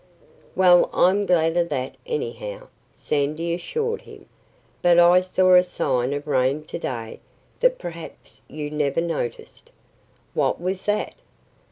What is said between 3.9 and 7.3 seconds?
him. "But I saw a sign of rain to day